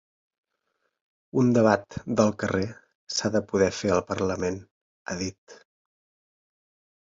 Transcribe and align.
Un 1.41 1.51
debat 1.57 1.97
del 2.21 2.33
carrer 2.43 2.63
s’ha 3.17 3.31
de 3.37 3.43
poder 3.53 3.69
fer 3.81 3.93
al 3.97 4.03
parlament, 4.13 4.59
ha 5.15 5.19
dit. 5.21 5.61